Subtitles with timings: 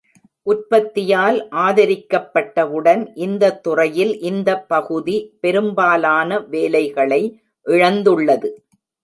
[0.47, 7.21] உற்பத்தியால் ஆதரிக்கப்பட்டவுடன், இந்த துறையில் இந்த பகுதி பெரும்பாலான வேலைகளை
[7.65, 8.51] இழந்துள்ளது.